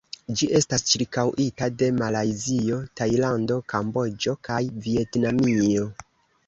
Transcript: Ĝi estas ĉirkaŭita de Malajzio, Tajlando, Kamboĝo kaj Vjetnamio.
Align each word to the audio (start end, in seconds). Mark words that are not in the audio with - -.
Ĝi 0.39 0.45
estas 0.59 0.83
ĉirkaŭita 0.91 1.67
de 1.81 1.89
Malajzio, 1.99 2.81
Tajlando, 3.01 3.59
Kamboĝo 3.75 4.37
kaj 4.51 4.61
Vjetnamio. 4.89 5.89